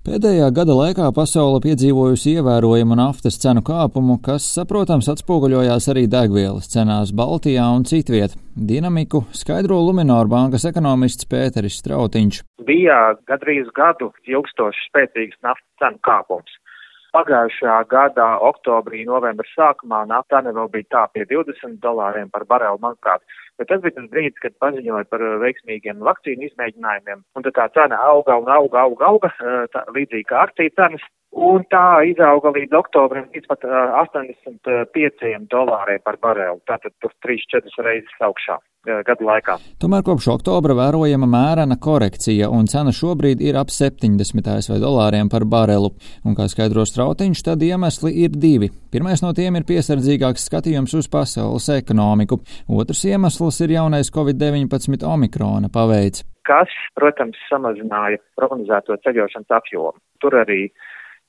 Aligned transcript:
Pēdējā 0.00 0.46
gada 0.56 0.72
laikā 0.72 1.10
pasaule 1.12 1.58
piedzīvojusi 1.60 2.30
ievērojamu 2.38 2.96
naftas 2.96 3.34
cenu 3.42 3.60
kāpumu, 3.60 4.14
kas, 4.24 4.46
saprotams, 4.56 5.10
atspoguļojās 5.12 5.90
arī 5.92 6.06
degvielas 6.08 6.70
cenās 6.72 7.12
Baltijā 7.12 7.66
un 7.76 7.84
citviet. 7.84 8.32
Dinamiku 8.56 9.26
skaidro 9.36 9.76
Lumināra 9.84 10.24
bankas 10.32 10.64
ekonomists 10.70 11.28
Pēteris 11.28 11.76
Strautiņš. 11.82 12.40
Bija 12.64 12.96
gadrīz 13.28 13.68
gadu 13.76 14.08
ilgstošs 14.24 14.88
spēcīgs 14.88 15.36
naftas 15.44 15.68
cenu 15.84 16.00
kāpums. 16.08 16.56
Pagājušā 17.10 17.76
gada 17.90 18.26
oktobrī, 18.46 19.02
novembra 19.06 19.48
sākumā 19.50 20.04
nafta 20.06 20.42
vēl 20.46 20.68
bija 20.70 20.86
tā 20.94 21.04
pie 21.14 21.24
20 21.26 21.80
dolāriem 21.82 22.30
par 22.30 22.44
barelu, 22.46 22.78
manuprāt. 22.82 23.24
Bet 23.58 23.68
tas 23.68 23.82
bija 23.82 23.96
tas 23.96 24.06
brīdis, 24.12 24.38
kad 24.40 24.54
paziņoja 24.62 25.08
par 25.10 25.24
uh, 25.26 25.38
veiksmīgiem 25.42 26.04
vakcīnu 26.06 26.46
izmēģinājumiem. 26.48 27.24
Un 27.36 27.46
tad 27.46 27.56
tā 27.58 27.66
cena 27.74 27.98
auga 28.12 28.38
un 28.40 28.48
auga, 28.48 28.86
auga, 28.86 29.10
auga, 29.10 29.32
uh, 29.42 29.66
tā, 29.74 29.82
līdzīgi 29.96 30.28
kā 30.30 30.44
akciju 30.46 30.72
cenas. 30.78 31.04
Un 31.30 31.62
tā 31.70 32.02
izauga 32.10 32.50
līdz 32.56 32.74
oktobrim 32.74 33.28
līdz 33.30 33.46
pat 33.50 33.62
uh, 33.68 34.00
85 34.02 35.46
dolāriem 35.52 36.02
par 36.02 36.18
barelu. 36.22 36.58
Tātad 36.66 36.96
tur 36.98 37.14
3-4 37.22 37.86
reizes 37.86 38.26
augšā 38.26 38.58
gadu 39.04 39.26
laikā. 39.28 39.58
Tomēr 39.80 40.02
kopš 40.04 40.30
oktobra 40.34 40.74
vērojama 40.78 41.28
mērena 41.28 41.76
korekcija, 41.80 42.48
un 42.48 42.68
cena 42.70 42.92
šobrīd 42.96 43.42
ir 43.44 43.58
ap 43.60 43.68
70 43.72 44.48
ASV 44.54 44.78
dolāriem 44.80 45.28
par 45.32 45.44
barelu. 45.44 45.92
Un, 46.24 46.36
kā 46.38 46.48
skaidro 46.48 46.86
strautiņš, 46.88 47.44
tad 47.44 47.62
iemesli 47.62 48.14
ir 48.24 48.32
divi. 48.32 48.70
Pirmais 48.90 49.22
no 49.22 49.34
tiem 49.36 49.60
ir 49.60 49.68
piesardzīgāks 49.68 50.48
skatījums 50.48 50.96
uz 50.96 51.10
pasaules 51.12 51.68
ekonomiku. 51.76 52.40
Otrs 52.72 53.04
iemesls 53.12 53.60
ir 53.66 53.76
jaunais 53.76 54.10
Covid-19 54.14 55.04
omikrona 55.06 55.70
paveids. 55.72 56.24
Kas, 56.48 56.72
protams, 56.96 57.36
samazināja 57.50 58.18
prognozēto 58.40 58.96
ceļošanas 59.04 59.60
apjomu. 59.60 60.00
Tur 60.20 60.40
arī 60.40 60.64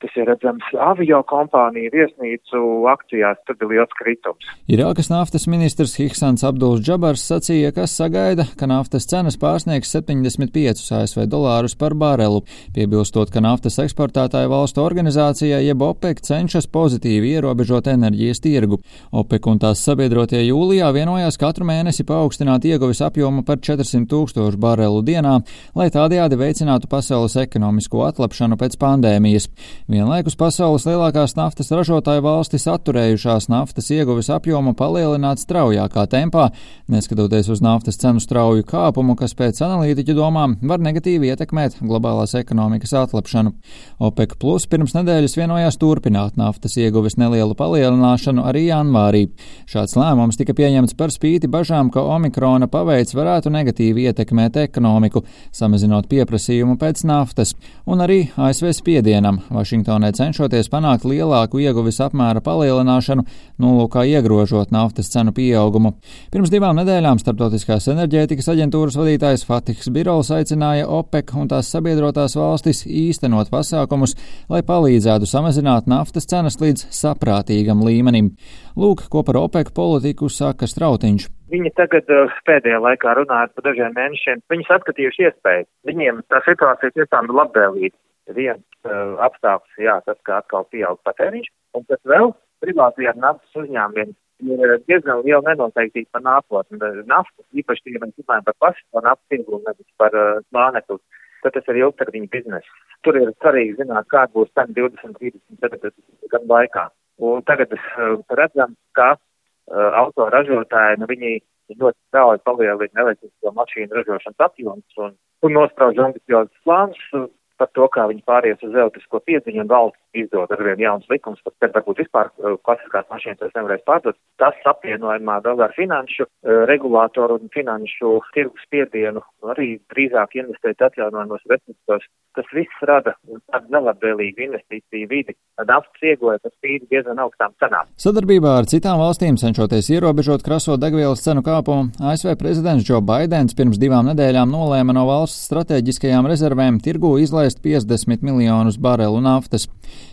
Tas 0.02 0.16
ir 0.18 0.26
redzams 0.26 0.66
avio 0.82 1.20
kompāniju 1.30 1.92
viesnīcu 1.94 2.62
akcijās, 2.90 3.38
tur 3.46 3.58
bija 3.60 3.70
liels 3.76 3.92
kritums. 4.00 4.48
Irākas 4.72 5.12
naftas 5.12 5.46
ministrs 5.52 5.94
Hiksans 6.00 6.42
Abduls 6.48 6.82
Džabars 6.82 7.22
sacīja, 7.30 7.70
ka 7.76 7.86
sagaida, 7.90 8.48
ka 8.58 8.66
naftas 8.70 9.06
cenas 9.12 9.38
pārsniegs 9.42 9.92
75 9.94 10.82
ASV 10.98 11.28
dolārus 11.30 11.78
par 11.78 11.94
barelu, 11.94 12.42
piebilstot, 12.74 13.30
ka 13.30 13.44
naftas 13.46 13.78
eksportētāju 13.84 14.50
valstu 14.50 14.82
organizācijā 14.82 15.62
jeb 15.62 15.86
OPEC 15.86 16.24
cenšas 16.26 16.66
pozitīvi 16.74 17.36
ierobežot 17.36 17.92
enerģijas 17.94 18.42
tirgu. 18.42 18.82
OPEC 19.14 19.52
un 19.54 19.62
tās 19.62 19.86
sabiedrotie 19.86 20.42
jūlijā 20.48 20.90
vienojās 20.98 21.38
katru 21.42 21.70
mēnesi 21.70 22.08
paaugstināt 22.10 22.66
ieguves 22.66 23.04
apjomu 23.06 23.46
par 23.46 23.62
400 23.62 24.10
tūkstošu 24.10 24.58
barelu 24.62 25.06
dienā, 25.06 25.38
lai 25.78 25.90
tādējādi 25.94 26.42
veicinātu 26.42 26.90
pasaules 26.92 27.38
ekonomisko 27.46 28.06
atlapšanu 28.10 28.58
pēc 28.58 28.80
pandēmijas. 28.82 29.50
Vienlaikus 29.92 30.38
pasaules 30.40 30.86
lielākās 30.88 31.34
naftas 31.36 31.68
ražotāju 31.76 32.22
valstis 32.24 32.64
atturējušās 32.72 33.50
naftas 33.52 33.90
ieguves 33.92 34.30
apjomu 34.32 34.72
palielināt 34.80 35.42
straujākā 35.42 36.06
tempā, 36.08 36.46
neskatoties 36.88 37.50
uz 37.52 37.60
naftas 37.60 38.00
cenu 38.00 38.24
strauju 38.24 38.64
kāpumu, 38.70 39.18
kas 39.20 39.36
pēc 39.36 39.60
analītiķu 39.66 40.16
domām 40.16 40.54
var 40.64 40.80
negatīvi 40.80 41.34
ietekmēt 41.34 41.82
globālās 41.82 42.38
ekonomikas 42.40 42.94
atlapšanu. 43.02 43.52
OPEC 44.00 44.38
plus 44.40 44.70
pirms 44.72 44.96
nedēļas 44.96 45.36
vienojās 45.42 45.80
turpināt 45.82 46.40
naftas 46.40 46.78
ieguves 46.80 47.20
nelielu 47.20 47.60
palielināšanu 47.60 48.48
arī 48.48 48.70
janvārī. 48.70 49.26
Šāds 49.68 49.98
lēmums 50.00 50.40
tika 50.40 50.56
pieņemts 50.56 50.96
par 50.96 51.12
spīti 51.12 51.52
bažām, 51.52 51.92
ka 51.92 52.06
omikrona 52.16 52.72
paveids 52.72 53.12
varētu 53.18 53.52
negatīvi 53.52 54.08
ietekmēt 54.08 54.62
ekonomiku, 54.64 55.26
samazinot 55.52 56.08
pieprasījumu 56.08 56.80
pēc 56.80 57.04
naftas, 57.12 57.58
un 57.84 58.08
arī 58.08 58.22
ASV 58.40 58.72
spiedienam. 58.80 59.44
Vašing 59.52 59.81
Vašingtonai 59.82 60.12
cenšoties 60.14 60.68
panākt 60.70 61.06
lielāku 61.10 61.58
ieguvis 61.58 61.98
apmēra 62.06 62.42
palielināšanu, 62.46 63.24
nolūkā 63.58 64.04
iegrožot 64.06 64.70
naftas 64.70 65.10
cenu 65.10 65.34
pieaugumu. 65.34 65.96
Pirms 66.30 66.52
divām 66.54 66.78
nedēļām 66.78 67.18
Startautiskās 67.18 67.88
enerģētikas 67.90 68.52
aģentūras 68.54 68.98
vadītājs 69.00 69.46
Fatihs 69.48 69.90
Birols 69.90 70.30
aicināja 70.30 70.86
OPEC 70.86 71.34
un 71.34 71.50
tās 71.50 71.72
sabiedrotās 71.74 72.38
valstis 72.38 72.84
īstenot 72.86 73.50
pasākumus, 73.50 74.14
lai 74.54 74.62
palīdzētu 74.62 75.26
samazināt 75.26 75.90
naftas 75.90 76.30
cenas 76.30 76.60
līdz 76.62 76.86
saprātīgam 76.94 77.82
līmenim. 77.82 78.36
Lūk, 78.78 79.08
ko 79.10 79.26
par 79.26 79.42
OPEC 79.42 79.74
politiku 79.74 80.30
saka 80.30 80.70
Strautiņš. 80.70 81.26
Viņi 81.52 81.74
tagad 81.76 82.06
uh, 82.14 82.30
pēdējā 82.46 82.78
laikā 82.86 83.18
runājot 83.18 83.58
par 83.58 83.66
dažiem 83.66 83.98
mēnešiem, 83.98 84.46
viņi 84.54 84.70
saskatījuši 84.70 85.26
iespēju. 85.28 85.68
Viņiem 85.90 86.22
tā 86.30 86.46
situācija 86.46 86.94
tiešām 87.00 87.28
ir 87.28 87.40
labvēlīga 87.42 88.36
viens 88.38 88.71
uh, 88.88 89.16
apstākļus, 89.28 89.78
jā, 89.86 89.98
tas, 90.06 90.18
kā 90.28 90.40
atkal 90.42 90.68
pieaug 90.74 91.00
patēriņš, 91.08 91.52
un 91.78 91.88
kas 91.90 92.02
vēl 92.08 92.34
privātajiem 92.64 93.22
naftas 93.22 93.64
uzņēmumiem 93.64 94.14
ir 94.42 94.76
diezgan 94.90 95.22
liela 95.26 95.44
nenoteiktība 95.46 96.18
par 96.18 96.24
nākotni. 96.26 96.80
Naftas, 97.10 97.46
īpaši, 97.58 97.94
ja 97.94 98.02
mēs 98.02 98.16
runājam 98.18 98.48
par 98.48 98.58
pašu 98.66 99.04
naftas 99.06 99.28
tirgu, 99.34 99.62
nevis 99.68 99.90
par 100.02 100.16
uh, 100.18 100.40
slānekli, 100.50 100.98
tad 101.44 101.58
tas 101.58 101.70
ir 101.70 101.82
ilgtermiņa 101.84 102.32
bizness. 102.34 102.80
Tur 103.06 103.18
ir 103.18 103.34
svarīgi 103.42 103.78
zināt, 103.82 104.10
kāda 104.14 104.34
būs 104.36 104.52
cena 104.58 104.74
20, 104.78 105.18
30, 105.20 105.42
40 105.62 106.34
gadu 106.34 106.52
laikā. 106.54 106.88
Un 107.22 107.46
tagad 107.46 107.74
uh, 107.78 108.18
redzam, 108.38 108.76
ka 108.98 109.14
uh, 109.16 109.90
autoražotāji, 110.04 111.02
nu, 111.02 111.10
viņi 111.12 111.38
ļoti 111.80 111.98
strauji 112.10 112.42
palielina 112.46 113.06
elektrisko 113.06 113.54
mašīnu 113.56 113.96
ražošanas 113.96 114.48
apjomus 114.48 115.04
un, 115.06 115.14
un 115.46 115.56
nosprauž 115.56 116.02
ambiciozus 116.04 116.66
plānus 116.66 117.30
par 117.62 117.70
to, 117.78 117.88
kā 117.94 118.08
viņi 118.10 118.26
pāries 118.26 118.64
uz 118.66 118.74
elektrisko 118.74 119.22
piedziņu 119.28 119.62
un 119.64 119.70
valsts 119.70 120.02
izdod 120.18 120.52
arvien 120.56 120.82
jauns 120.82 121.08
likums, 121.12 121.42
pat 121.46 121.54
kad 121.62 121.76
varbūt 121.78 122.02
vispār 122.04 122.32
uh, 122.32 122.58
klasiskās 122.66 123.08
mašīnas 123.14 123.44
vairs 123.44 123.58
nevarēs 123.58 123.86
pārdot. 123.88 124.18
Tas 124.42 124.58
apvienojumā 124.72 125.38
vēl 125.46 125.62
ar 125.68 125.76
finanšu 125.78 126.26
uh, 126.26 126.64
regulātoru 126.70 127.38
un 127.40 127.52
finanšu 127.54 128.18
tirgus 128.36 128.66
spiedienu 128.68 129.24
arī 129.54 129.76
drīzāk 129.94 130.38
investēt 130.42 130.82
atjaunojumos 130.88 131.46
resursos. 131.50 132.08
Tas 132.38 132.48
viss 132.56 132.84
rada 132.88 133.12
tādu 133.52 133.74
nelabvēlīgu 133.76 134.46
investīciju 134.46 135.08
vidi. 135.12 135.36
Naftas 135.68 136.06
ieguve 136.06 136.38
tas 136.40 136.54
spīd 136.56 136.86
diezgan 136.92 137.20
augstām 137.20 137.52
cenām. 137.60 137.90
Sadarbībā 138.00 138.54
ar 138.62 138.70
citām 138.72 139.02
valstīm 139.02 139.36
cenšoties 139.42 139.90
ierobežot 139.92 140.46
kraso 140.46 140.78
degvielas 140.80 141.24
cenu 141.26 141.44
kāpumu, 141.44 141.90
ASV 142.00 142.38
prezidents 142.40 142.88
Joe 142.88 143.02
Bidenis 143.04 143.58
pirms 143.58 143.82
divām 143.82 144.08
nedēļām 144.14 144.54
nolēma 144.54 144.96
no 144.96 145.04
valsts 145.10 145.50
strateģiskajām 145.50 146.30
rezervēm 146.32 146.80
tirgu 146.84 147.18
izlaist 147.20 147.51
ieviest 147.60 147.88
50 147.90 148.22
miljonus 148.22 148.78
barelu 148.80 149.22
naftas. 149.22 149.68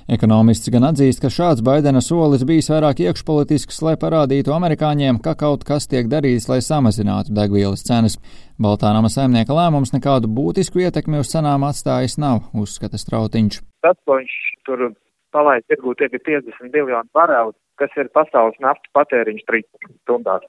Ekonomists 0.08 0.70
gan 0.70 0.84
atzīst, 0.84 1.20
ka 1.20 1.28
šāds 1.28 1.62
Baidena 1.62 2.00
solis 2.00 2.44
bijis 2.44 2.70
vairāk 2.70 3.00
iekšpolitisks, 3.04 3.82
lai 3.82 3.96
parādītu 3.96 4.52
amerikāņiem, 4.54 5.20
ka 5.22 5.34
kaut 5.34 5.64
kas 5.64 5.86
tiek 5.86 6.08
darīts, 6.08 6.48
lai 6.48 6.60
samazinātu 6.60 7.34
degvielas 7.34 7.84
cenas. 7.84 8.18
Baltānama 8.58 9.08
saimnieka 9.08 9.54
lēmums 9.54 9.92
nekādu 9.92 10.28
būtisku 10.28 10.80
ietekmi 10.80 11.20
uz 11.20 11.30
cenām 11.30 11.64
atstājis 11.64 12.18
nav, 12.18 12.48
uzskata 12.54 12.98
Strautiņš. 12.98 13.60
Tas, 13.82 13.96
ko 14.04 14.18
viņš 14.18 14.34
tur 14.66 14.90
palaid 15.32 15.62
tirgū, 15.68 15.94
tie 15.94 16.08
ir 16.10 16.18
50 16.18 16.72
miljoni 16.72 17.08
barelu, 17.14 17.54
kas 17.78 17.94
ir 17.96 18.10
pasaules 18.10 18.58
naftas 18.64 18.90
patēriņš 18.96 19.46
3 19.46 19.62
stundās 20.02 20.42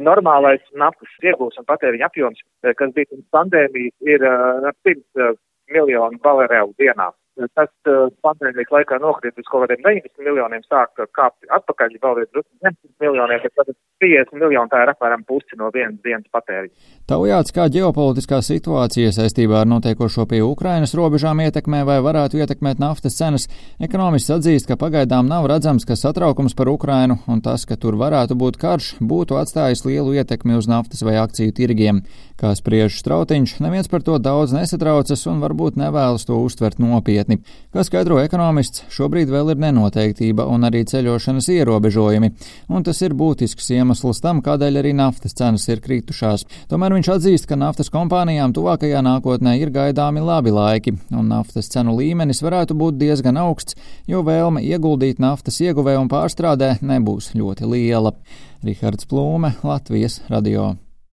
normālais 0.00 0.62
naftas 0.78 1.10
iegūs 1.22 1.58
un 1.60 1.66
patēriņa 1.68 2.06
apjoms, 2.08 2.40
kas 2.62 2.92
bija 2.94 3.10
pirms 3.10 3.26
pandēmijas, 3.34 3.94
ir 4.06 4.24
uh, 4.24 4.70
pirms 4.86 5.40
miljonu 5.72 6.20
barelu 6.22 6.74
dienā. 6.78 7.10
Tas 7.56 7.70
uh, 7.88 8.10
pandēmijas 8.20 8.68
laikā 8.74 8.98
nokrīt 9.00 9.38
uz 9.40 9.46
kaut 9.48 9.64
kādiem 9.64 9.80
90 9.86 10.20
miljoniem, 10.26 10.60
sāk 10.68 11.00
kāpt 11.16 11.46
atpakaļ 11.48 11.94
vēl 12.02 12.18
līdz 12.20 12.42
10 12.68 12.76
miljoniem, 13.00 13.40
bet 13.40 13.54
tad 13.56 13.70
50 14.04 14.36
miljoni 14.36 14.68
tā 14.68 14.82
ir 14.84 14.92
apmēram 14.92 15.22
pusi 15.24 15.56
no 15.56 15.70
vienas 15.72 15.96
dienas 16.04 16.28
patēriņa. 16.34 16.74
Taujāts, 17.08 17.54
kā 17.56 17.70
ģeopolitiskā 17.72 18.42
situācija 18.44 19.14
saistībā 19.16 19.62
ar 19.62 19.70
notiekošo 19.70 20.26
pie 20.28 20.42
Ukrainas 20.44 20.92
robežām 20.98 21.40
ietekmē 21.46 21.80
vai 21.88 21.96
varētu 22.04 22.42
ietekmēt 22.42 22.82
naftas 22.82 23.16
cenas, 23.16 23.48
ekonomists 23.80 24.34
atzīst, 24.36 24.68
ka 24.68 24.76
pagaidām 24.76 25.30
nav 25.30 25.48
redzams, 25.48 25.88
ka 25.88 25.96
satraukums 25.96 26.56
par 26.58 26.68
Ukrainu 26.68 27.16
un 27.32 27.40
tas, 27.40 27.64
ka 27.64 27.80
tur 27.80 27.96
varētu 27.96 28.36
būt 28.36 28.60
karš, 28.60 28.92
būtu 29.00 29.40
atstājis 29.40 29.86
lielu 29.88 30.18
ietekmi 30.20 30.60
uz 30.60 30.68
naftas 30.68 31.00
vai 31.00 31.16
akciju 31.22 31.56
tirgiem. 31.56 32.04
Kā 32.36 32.52
spriež 32.58 32.98
Strautiņš, 32.98 33.60
neviens 33.62 33.88
par 33.88 34.02
to 34.04 34.18
daudz 34.18 34.52
nesatraucas 34.52 35.24
un 35.30 35.40
varbūt 35.40 35.78
nevēlas 35.78 36.26
to 36.26 36.36
uztvert 36.42 36.80
nopietni 36.82 37.21
nopietni. 37.22 37.40
Kā 37.72 37.84
skaidro 37.84 38.18
ekonomists, 38.20 38.84
šobrīd 38.92 39.30
vēl 39.30 39.52
ir 39.52 39.60
nenoteiktība 39.62 40.46
un 40.46 40.64
arī 40.64 40.84
ceļošanas 40.84 41.48
ierobežojumi, 41.48 42.30
un 42.68 42.82
tas 42.82 43.00
ir 43.02 43.14
būtisks 43.14 43.70
iemesls 43.72 44.20
tam, 44.20 44.42
kādēļ 44.42 44.78
arī 44.78 44.92
naftas 44.92 45.34
cenas 45.34 45.68
ir 45.68 45.80
kritušās. 45.80 46.44
Tomēr 46.68 46.92
viņš 46.92 47.08
atzīst, 47.14 47.48
ka 47.48 47.56
naftas 47.56 47.90
kompānijām 47.90 48.52
tuvākajā 48.52 49.02
nākotnē 49.02 49.58
ir 49.60 49.70
gaidāmi 49.70 50.20
labi 50.20 50.52
laiki, 50.52 50.96
un 51.12 51.28
naftas 51.28 51.70
cenu 51.72 51.96
līmenis 51.96 52.42
varētu 52.42 52.76
būt 52.76 53.00
diezgan 53.00 53.40
augsts, 53.40 53.76
jo 54.06 54.22
vēlme 54.22 54.62
ieguldīt 54.62 55.22
naftas 55.22 55.60
ieguvē 55.62 55.96
un 56.00 56.12
pārstrādē 56.12 56.76
nebūs 56.82 57.32
ļoti 57.34 57.68
liela. 57.68 58.16
Rihards 58.62 59.08
Plūme, 59.10 59.56
Latvijas 59.64 60.20
radio. 60.30 60.74